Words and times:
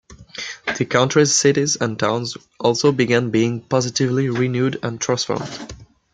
The 0.79 0.85
country's 0.85 1.37
cities 1.37 1.75
and 1.75 1.99
towns 1.99 2.35
also 2.59 2.91
began 2.91 3.29
being 3.29 3.61
positively 3.61 4.29
renewed 4.31 4.79
and 4.81 4.99
transformed. 4.99 5.71